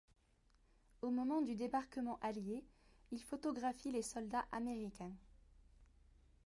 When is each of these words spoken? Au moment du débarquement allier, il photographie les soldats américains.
Au 1.03 1.11
moment 1.11 1.43
du 1.43 1.53
débarquement 1.53 2.17
allier, 2.23 2.65
il 3.11 3.21
photographie 3.21 3.91
les 3.91 4.01
soldats 4.01 4.47
américains. 4.51 5.13